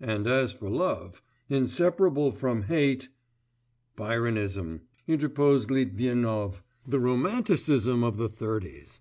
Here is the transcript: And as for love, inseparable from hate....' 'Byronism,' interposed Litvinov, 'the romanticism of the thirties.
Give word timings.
And 0.00 0.26
as 0.26 0.50
for 0.54 0.70
love, 0.70 1.20
inseparable 1.50 2.32
from 2.32 2.62
hate....' 2.62 3.10
'Byronism,' 3.96 4.80
interposed 5.06 5.70
Litvinov, 5.70 6.62
'the 6.86 7.00
romanticism 7.00 8.02
of 8.02 8.16
the 8.16 8.30
thirties. 8.30 9.00